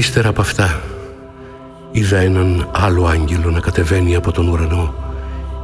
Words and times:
Ύστερα 0.00 0.28
από 0.28 0.40
αυτά 0.40 0.80
είδα 1.90 2.18
έναν 2.18 2.68
άλλο 2.72 3.06
άγγελο 3.06 3.50
να 3.50 3.60
κατεβαίνει 3.60 4.16
από 4.16 4.32
τον 4.32 4.48
ουρανό. 4.48 4.94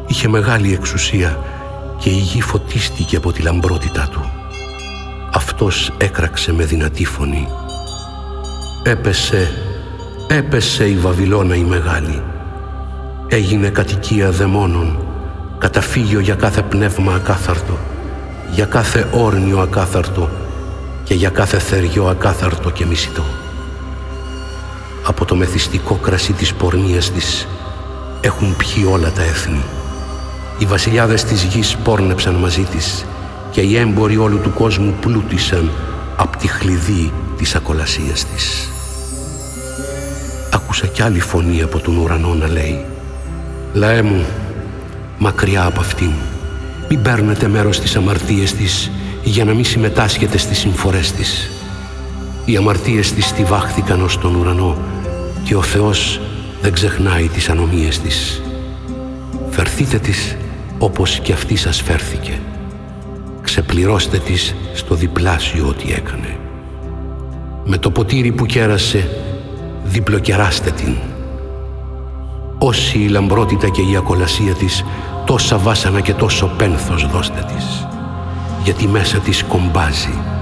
Είχε 0.06 0.28
μεγάλη 0.28 0.72
εξουσία 0.72 1.38
και 1.98 2.10
η 2.10 2.18
γη 2.18 2.40
φωτίστηκε 2.40 3.16
από 3.16 3.32
τη 3.32 3.42
λαμπρότητά 3.42 4.08
του. 4.10 4.30
Αυτός 5.32 5.92
έκραξε 5.98 6.52
με 6.52 6.64
δυνατή 6.64 7.04
φωνή. 7.04 7.48
Έπεσε, 8.82 9.50
έπεσε 10.28 10.88
η 10.88 10.96
Βαβυλώνα 10.96 11.54
η 11.54 11.62
μεγάλη. 11.62 12.22
Έγινε 13.28 13.68
κατοικία 13.68 14.30
δαιμόνων, 14.30 14.98
καταφύγιο 15.58 16.20
για 16.20 16.34
κάθε 16.34 16.62
πνεύμα 16.62 17.14
ακάθαρτο, 17.14 17.78
για 18.50 18.64
κάθε 18.64 19.08
όρνιο 19.12 19.58
ακάθαρτο 19.58 20.28
και 21.04 21.14
για 21.14 21.30
κάθε 21.30 21.58
θεριό 21.58 22.06
ακάθαρτο 22.06 22.70
και 22.70 22.86
μισητό. 22.86 23.24
Από 25.08 25.24
το 25.24 25.36
μεθυστικό 25.36 25.94
κρασί 25.94 26.32
της 26.32 26.54
πορνείας 26.54 27.10
της 27.10 27.46
έχουν 28.20 28.56
πιει 28.56 28.86
όλα 28.90 29.10
τα 29.10 29.22
έθνη. 29.22 29.62
Οι 30.58 30.64
βασιλιάδες 30.64 31.24
της 31.24 31.42
γης 31.42 31.76
πόρνεψαν 31.76 32.34
μαζί 32.34 32.62
της 32.62 33.04
και 33.50 33.60
οι 33.60 33.76
έμποροι 33.76 34.16
όλου 34.16 34.38
του 34.40 34.52
κόσμου 34.52 34.94
πλούτησαν 35.00 35.70
από 36.16 36.36
τη 36.36 36.46
χλειδί 36.46 37.12
της 37.36 37.54
ακολασίας 37.54 38.24
της. 38.24 38.68
Άκουσα 40.50 40.86
κι 40.86 41.02
άλλη 41.02 41.20
φωνή 41.20 41.62
από 41.62 41.78
τον 41.78 41.96
ουρανό 41.96 42.34
να 42.34 42.48
λέει 42.48 42.84
«Λαέ 43.72 44.02
μου, 44.02 44.24
μακριά 45.18 45.64
από 45.64 45.80
αυτήν, 45.80 46.10
μην 46.88 47.02
παίρνετε 47.02 47.48
μέρος 47.48 47.76
στις 47.76 47.96
αμαρτίες 47.96 48.54
της 48.54 48.90
για 49.22 49.44
να 49.44 49.54
μην 49.54 49.64
συμμετάσχετε 49.64 50.38
στις 50.38 50.58
συμφορές 50.58 51.12
της. 51.12 51.50
Οι 52.48 52.56
αμαρτίες 52.56 53.12
της 53.12 53.26
στιβάχθηκαν 53.26 54.02
ως 54.02 54.18
τον 54.18 54.34
ουρανό 54.34 54.76
και 55.44 55.54
ο 55.54 55.62
Θεός 55.62 56.20
δεν 56.62 56.72
ξεχνάει 56.72 57.28
τις 57.28 57.48
ανομίες 57.48 57.98
της. 57.98 58.42
Φερθείτε 59.50 59.98
της 59.98 60.36
όπως 60.78 61.20
και 61.20 61.32
αυτή 61.32 61.56
σας 61.56 61.82
φέρθηκε. 61.82 62.38
Ξεπληρώστε 63.42 64.18
της 64.18 64.54
στο 64.74 64.94
διπλάσιο 64.94 65.66
ό,τι 65.68 65.92
έκανε. 65.92 66.38
Με 67.64 67.78
το 67.78 67.90
ποτήρι 67.90 68.32
που 68.32 68.46
κέρασε, 68.46 69.08
διπλοκεράστε 69.84 70.70
την. 70.70 70.96
Όση 72.58 72.98
η 72.98 73.08
λαμπρότητα 73.08 73.68
και 73.68 73.82
η 73.82 73.96
ακολασία 73.96 74.54
της, 74.54 74.84
τόσα 75.24 75.58
βάσανα 75.58 76.00
και 76.00 76.14
τόσο 76.14 76.46
πένθος 76.58 77.06
δώστε 77.06 77.46
της. 77.54 77.86
Γιατί 78.64 78.86
μέσα 78.86 79.18
της 79.18 79.42
κομπάζει. 79.42 80.35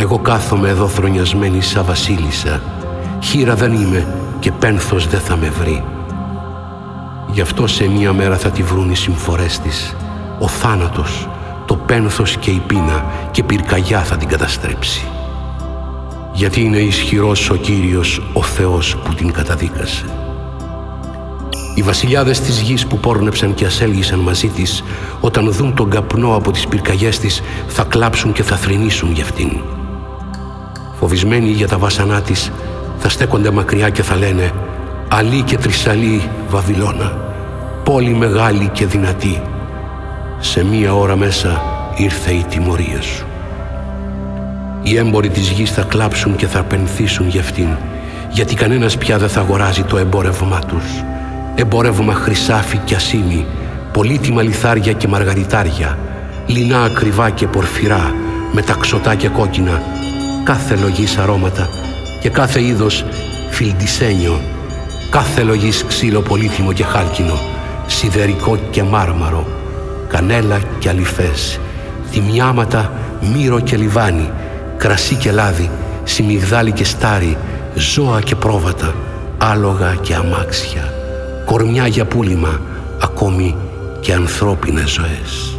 Εγώ 0.00 0.18
κάθομαι 0.18 0.68
εδώ 0.68 0.88
θρονιασμένη 0.88 1.60
σαν 1.60 1.84
βασίλισσα. 1.84 2.62
Χείρα 3.22 3.54
δεν 3.54 3.72
είμαι 3.72 4.06
και 4.38 4.52
πένθος 4.52 5.06
δεν 5.06 5.20
θα 5.20 5.36
με 5.36 5.48
βρει. 5.48 5.84
Γι' 7.32 7.40
αυτό 7.40 7.66
σε 7.66 7.88
μία 7.88 8.12
μέρα 8.12 8.36
θα 8.36 8.50
τη 8.50 8.62
βρουν 8.62 8.90
οι 8.90 8.94
συμφορές 8.94 9.58
της. 9.58 9.96
Ο 10.38 10.48
θάνατος, 10.48 11.28
το 11.66 11.76
πένθος 11.76 12.36
και 12.36 12.50
η 12.50 12.62
πείνα 12.66 13.04
και 13.30 13.42
πυρκαγιά 13.42 14.00
θα 14.00 14.16
την 14.16 14.28
καταστρέψει. 14.28 15.06
Γιατί 16.32 16.60
είναι 16.60 16.78
ισχυρός 16.78 17.50
ο 17.50 17.54
Κύριος, 17.54 18.22
ο 18.32 18.42
Θεός 18.42 18.96
που 18.96 19.14
την 19.14 19.32
καταδίκασε. 19.32 20.04
Οι 21.74 21.82
βασιλιάδες 21.82 22.40
της 22.40 22.60
γης 22.60 22.86
που 22.86 22.98
πόρνεψαν 22.98 23.54
και 23.54 23.64
ασέλγησαν 23.64 24.18
μαζί 24.18 24.48
της, 24.48 24.84
όταν 25.20 25.52
δουν 25.52 25.74
τον 25.74 25.90
καπνό 25.90 26.34
από 26.34 26.50
τις 26.50 26.66
πυρκαγιές 26.66 27.18
της, 27.18 27.42
θα 27.66 27.84
κλάψουν 27.84 28.32
και 28.32 28.42
θα 28.42 28.56
θρυνήσουν 28.56 29.12
για 29.12 29.24
αυτήν. 29.24 29.50
Φοβισμένοι 31.00 31.48
για 31.48 31.68
τα 31.68 31.78
βάσανά 31.78 32.20
της, 32.20 32.50
θα 32.98 33.08
στέκονται 33.08 33.50
μακριά 33.50 33.88
και 33.88 34.02
θα 34.02 34.16
λένε 34.16 34.52
«Αλή 35.08 35.42
και 35.42 35.56
τρισαλή 35.56 36.28
Βαβυλώνα, 36.48 37.18
πόλη 37.84 38.10
μεγάλη 38.14 38.68
και 38.68 38.86
δυνατή, 38.86 39.42
σε 40.38 40.64
μία 40.64 40.94
ώρα 40.94 41.16
μέσα 41.16 41.62
ήρθε 41.96 42.32
η 42.32 42.44
τιμωρία 42.48 43.00
σου». 43.00 43.26
Οι 44.82 44.96
έμποροι 44.96 45.28
της 45.28 45.48
γης 45.48 45.70
θα 45.70 45.82
κλάψουν 45.82 46.36
και 46.36 46.46
θα 46.46 46.62
πενθήσουν 46.62 47.28
για 47.28 47.40
αυτήν, 47.40 47.68
γιατί 48.30 48.54
κανένας 48.54 48.96
πια 48.98 49.18
δεν 49.18 49.28
θα 49.28 49.40
αγοράζει 49.40 49.82
το 49.82 49.96
εμπόρευμά 49.98 50.58
τους. 50.58 51.04
Εμπόρευμα 51.54 52.14
χρυσάφι 52.14 52.76
και 52.76 52.94
ασίμι, 52.94 53.46
πολύτιμα 53.92 54.42
λιθάρια 54.42 54.92
και 54.92 55.08
μαργαριτάρια, 55.08 55.98
λινά 56.46 56.82
ακριβά 56.82 57.30
και 57.30 57.46
πορφυρά, 57.46 58.14
με 58.52 58.62
ταξωτά 58.62 59.14
και 59.14 59.28
κόκκινα, 59.28 59.82
κάθε 60.44 60.76
λογής 60.76 61.18
αρώματα 61.18 61.68
και 62.20 62.28
κάθε 62.30 62.62
είδος 62.62 63.04
φιλντισένιο, 63.50 64.40
κάθε 65.10 65.42
λογής 65.42 65.84
ξύλο 65.84 66.20
πολύτιμο 66.20 66.72
και 66.72 66.84
χάλκινο, 66.84 67.38
σιδερικό 67.86 68.58
και 68.70 68.82
μάρμαρο, 68.82 69.46
κανέλα 70.08 70.60
και 70.78 70.88
αλυφές, 70.88 71.60
θυμιάματα, 72.10 72.92
μύρο 73.32 73.60
και 73.60 73.76
λιβάνι, 73.76 74.30
κρασί 74.76 75.14
και 75.14 75.30
λάδι, 75.30 75.70
σιμιγδάλι 76.04 76.72
και 76.72 76.84
στάρι, 76.84 77.36
ζώα 77.74 78.20
και 78.20 78.36
πρόβατα, 78.36 78.94
άλογα 79.38 79.94
και 79.94 80.14
αμάξια, 80.14 80.92
κορμιά 81.44 81.86
για 81.86 82.04
πούλημα, 82.04 82.60
ακόμη 83.02 83.56
και 84.00 84.12
ανθρώπινες 84.12 84.90
ζωές. 84.90 85.58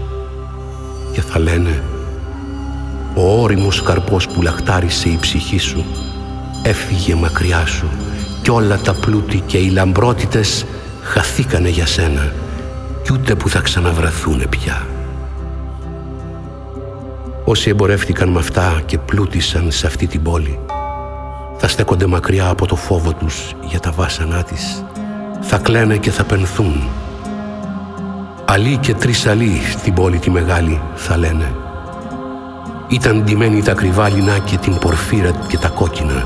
Και 1.12 1.22
θα 1.22 1.40
λένε 1.40 1.84
ο 3.16 3.42
όριμος 3.42 3.82
καρπός 3.82 4.28
που 4.28 4.42
λαχτάρισε 4.42 5.10
η 5.10 5.18
ψυχή 5.22 5.58
σου 5.58 5.86
έφυγε 6.64 7.16
μακριά 7.16 7.66
σου 7.66 7.90
κι 8.42 8.52
όλα 8.52 8.78
τα 8.78 8.94
πλούτη 8.94 9.40
και 9.46 9.58
οι 9.58 9.70
λαμπρότητες 9.70 10.66
χαθήκανε 11.02 11.70
για 11.70 11.86
σένα 11.86 12.34
κι 13.04 13.14
ούτε 13.14 13.36
που 13.36 13.50
θα 13.50 13.60
ξαναβραθούνε 13.60 14.46
πια. 14.46 14.88
Όσοι 17.46 17.70
εμπορεύτηκαν 17.70 18.30
με 18.30 18.40
αυτά 18.40 18.82
και 18.86 18.98
πλούτησαν 18.98 19.72
σε 19.72 19.88
αυτή 19.88 20.08
την 20.08 20.22
πόλη 20.22 20.60
θα 21.58 21.68
στέκονται 21.68 22.06
μακριά 22.06 22.50
από 22.50 22.66
το 22.66 22.76
φόβο 22.76 23.14
τους 23.14 23.54
για 23.62 23.80
τα 23.80 23.92
βάσανά 23.92 24.44
της 24.44 24.84
θα 25.42 25.58
κλαίνε 25.58 25.98
και 25.98 26.12
θα 26.12 26.24
πενθούν. 26.24 26.82
Αλή 28.46 28.78
και 28.78 28.94
τρεις 28.94 29.26
αλή 29.28 29.62
στην 29.72 29.94
πόλη 29.94 30.18
τη 30.18 30.30
μεγάλη 30.30 30.82
θα 30.96 31.18
λένε 31.18 31.61
ήταν 32.92 33.24
ντυμένοι 33.24 33.62
τα 33.62 33.72
ακριβά 33.72 34.10
λινά 34.10 34.38
και 34.38 34.58
την 34.58 34.78
πορφύρα 34.78 35.32
και 35.48 35.58
τα 35.58 35.68
κόκκινα. 35.68 36.26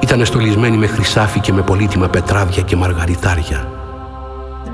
Ήταν 0.00 0.24
στολισμένοι 0.24 0.76
με 0.76 0.86
χρυσάφι 0.86 1.40
και 1.40 1.52
με 1.52 1.62
πολύτιμα 1.62 2.08
πετράδια 2.08 2.62
και 2.62 2.76
μαργαριτάρια. 2.76 3.68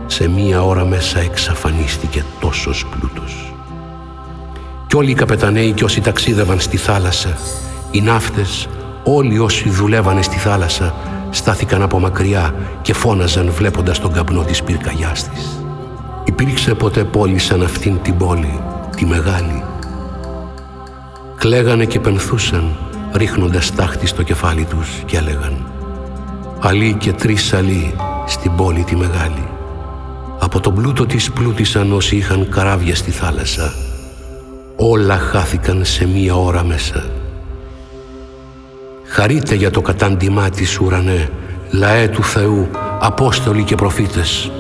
Σε 0.07 0.29
μία 0.29 0.63
ώρα 0.63 0.85
μέσα 0.85 1.21
εξαφανίστηκε 1.21 2.25
τόσος 2.41 2.87
πλούτος. 2.87 3.53
Κι 4.87 4.97
όλοι 4.97 5.11
οι 5.11 5.15
καπεταναίοι 5.15 5.73
και 5.73 5.85
όσοι 5.85 6.01
ταξίδευαν 6.01 6.61
στη 6.61 6.77
θάλασσα, 6.77 7.37
οι 7.91 8.01
ναύτες, 8.01 8.69
όλοι 9.05 9.39
όσοι 9.39 9.71
δουλεύανε 9.71 10.23
στη 10.23 10.37
θάλασσα, 10.37 10.95
στάθηκαν 11.31 11.83
από 11.83 11.99
μακριά 11.99 12.55
και 12.83 12.95
φώναζαν 12.95 13.51
βλέποντας 13.51 13.99
τον 13.99 14.13
καπνό 14.13 14.43
της 14.43 14.63
πυρκαγιάς 14.63 15.29
της. 15.29 15.63
Υπήρξε 16.25 16.75
ποτέ 16.75 17.05
πόλη 17.05 17.39
σαν 17.39 17.63
αυτήν 17.63 18.03
την 18.03 18.17
πόλη, 18.17 18.61
τη 18.97 19.07
μεγάλη, 19.07 19.65
κλαίγανε 21.39 21.85
και 21.85 22.01
πενθούσαν 22.01 22.77
ρίχνοντας 23.13 23.75
τάχτη 23.75 24.07
στο 24.07 24.23
κεφάλι 24.23 24.65
τους 24.65 24.89
και 25.07 25.17
έλεγαν 25.17 25.67
«Αλή 26.61 26.97
και 26.99 27.13
τρεις 27.13 27.53
αλή 27.53 27.95
στην 28.27 28.57
πόλη 28.57 28.85
τη 28.85 28.97
μεγάλη». 28.97 29.49
Από 30.39 30.61
τον 30.61 30.75
πλούτο 30.75 31.07
της 31.07 31.33
πλούτησαν 31.33 31.93
όσοι 31.93 32.17
είχαν 32.17 32.49
καράβια 32.51 32.95
στη 32.95 33.11
θάλασσα. 33.11 33.73
Όλα 34.77 35.19
χάθηκαν 35.19 35.85
σε 35.85 36.07
μία 36.07 36.35
ώρα 36.35 36.65
μέσα. 36.65 37.11
Χαρείτε 39.05 39.55
για 39.55 39.71
το 39.71 39.81
κατάντημά 39.81 40.51
της 40.51 40.81
ουρανέ, 40.81 41.31
λαέ 41.71 42.09
του 42.09 42.23
Θεού, 42.23 42.69
Απόστολοι 43.01 43.63
και 43.63 43.75
προφήτες. 43.75 44.51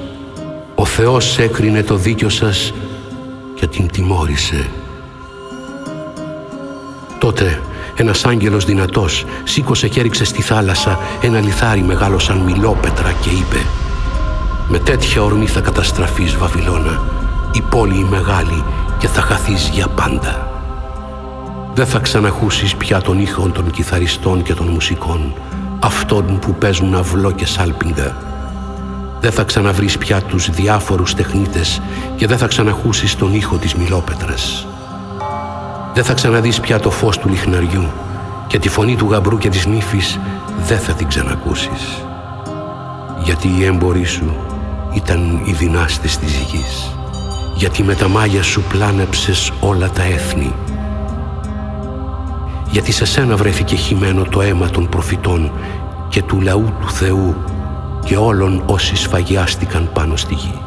Ο 0.74 0.84
Θεός 0.84 1.38
έκρινε 1.38 1.82
το 1.82 1.96
δίκιο 1.96 2.28
σας 2.28 2.72
και 3.54 3.66
την 3.66 3.88
τιμώρησε. 3.88 4.68
Τότε 7.28 7.62
ένας 7.94 8.24
άγγελος 8.24 8.64
δυνατός 8.64 9.24
σήκωσε 9.44 9.88
και 9.88 10.00
έριξε 10.00 10.24
στη 10.24 10.42
θάλασσα 10.42 10.98
ένα 11.20 11.40
λιθάρι 11.40 11.80
μεγάλο 11.82 12.18
σαν 12.18 12.38
μιλόπετρα 12.38 13.12
και 13.12 13.28
είπε 13.28 13.56
«Με 14.68 14.78
τέτοια 14.78 15.22
ορμή 15.22 15.46
θα 15.46 15.60
καταστραφείς 15.60 16.36
Βαβυλώνα, 16.36 17.00
η 17.52 17.60
πόλη 17.60 17.98
η 17.98 18.06
μεγάλη 18.10 18.64
και 18.98 19.08
θα 19.08 19.20
χαθείς 19.20 19.68
για 19.72 19.88
πάντα. 19.88 20.50
Δεν 21.74 21.86
θα 21.86 21.98
ξαναχούσεις 21.98 22.76
πια 22.76 23.00
τον 23.00 23.20
ήχο 23.20 23.48
των 23.48 23.70
κιθαριστών 23.70 24.42
και 24.42 24.54
των 24.54 24.66
μουσικών, 24.66 25.34
αυτών 25.80 26.38
που 26.38 26.54
παίζουν 26.54 26.94
αυλό 26.94 27.30
και 27.30 27.46
σάλπιγγα. 27.46 28.16
Δεν 29.20 29.32
θα 29.32 29.42
ξαναβρεις 29.42 29.98
πια 29.98 30.22
τους 30.22 30.50
διάφορους 30.50 31.14
τεχνίτες 31.14 31.80
και 32.16 32.26
δεν 32.26 32.38
θα 32.38 32.46
ξαναχούσεις 32.46 33.16
τον 33.16 33.34
ήχο 33.34 33.56
της 33.56 33.74
μιλόπετρας. 33.74 34.67
Δεν 35.98 36.06
θα 36.06 36.14
ξαναδείς 36.14 36.60
πια 36.60 36.80
το 36.80 36.90
φως 36.90 37.18
του 37.18 37.28
λιχναριού 37.28 37.88
και 38.46 38.58
τη 38.58 38.68
φωνή 38.68 38.96
του 38.96 39.10
γαμπρού 39.10 39.38
και 39.38 39.48
της 39.48 39.66
νύφης 39.66 40.18
δεν 40.66 40.78
θα 40.78 40.92
την 40.92 41.08
ξανακούσεις. 41.08 42.04
Γιατί 43.24 43.48
οι 43.48 43.64
έμποροι 43.64 44.04
σου 44.04 44.36
ήταν 44.94 45.42
οι 45.44 45.52
δυνάστες 45.52 46.16
της 46.16 46.34
γης. 46.34 46.96
Γιατί 47.54 47.82
με 47.82 47.94
τα 47.94 48.08
μάγια 48.08 48.42
σου 48.42 48.62
πλάνεψες 48.62 49.52
όλα 49.60 49.90
τα 49.90 50.02
έθνη. 50.02 50.54
Γιατί 52.70 52.92
σε 52.92 53.04
σένα 53.04 53.36
βρέθηκε 53.36 53.76
χυμένο 53.76 54.22
το 54.22 54.40
αίμα 54.40 54.70
των 54.70 54.88
προφητών 54.88 55.52
και 56.08 56.22
του 56.22 56.40
λαού 56.40 56.72
του 56.80 56.90
Θεού 56.90 57.34
και 58.04 58.16
όλων 58.16 58.62
όσοι 58.66 58.96
σφαγιάστηκαν 58.96 59.90
πάνω 59.92 60.16
στη 60.16 60.34
γη. 60.34 60.60